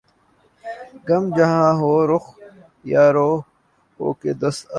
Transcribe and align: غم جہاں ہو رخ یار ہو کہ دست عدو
غم 1.07 1.23
جہاں 1.37 1.71
ہو 1.79 1.91
رخ 2.07 2.25
یار 2.85 3.15
ہو 3.99 4.07
کہ 4.13 4.31
دست 4.33 4.61
عدو 4.63 4.69